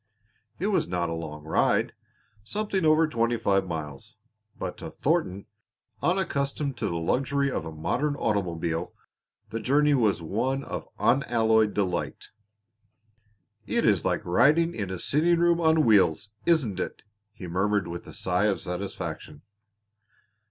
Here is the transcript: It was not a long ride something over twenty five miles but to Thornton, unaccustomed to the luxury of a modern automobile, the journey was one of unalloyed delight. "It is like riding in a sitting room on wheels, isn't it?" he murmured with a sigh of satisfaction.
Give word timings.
It 0.57 0.65
was 0.73 0.87
not 0.87 1.09
a 1.09 1.13
long 1.13 1.43
ride 1.43 1.93
something 2.43 2.85
over 2.85 3.07
twenty 3.07 3.37
five 3.37 3.67
miles 3.67 4.15
but 4.57 4.75
to 4.77 4.89
Thornton, 4.89 5.45
unaccustomed 6.01 6.75
to 6.77 6.87
the 6.87 6.97
luxury 6.97 7.51
of 7.51 7.65
a 7.65 7.71
modern 7.71 8.15
automobile, 8.15 8.93
the 9.51 9.59
journey 9.59 9.93
was 9.93 10.19
one 10.19 10.63
of 10.63 10.87
unalloyed 10.97 11.75
delight. 11.75 12.29
"It 13.67 13.85
is 13.85 14.03
like 14.03 14.25
riding 14.25 14.73
in 14.73 14.89
a 14.89 14.97
sitting 14.97 15.37
room 15.37 15.61
on 15.61 15.85
wheels, 15.85 16.29
isn't 16.47 16.79
it?" 16.79 17.03
he 17.31 17.45
murmured 17.45 17.87
with 17.87 18.07
a 18.07 18.13
sigh 18.13 18.45
of 18.45 18.59
satisfaction. 18.59 19.43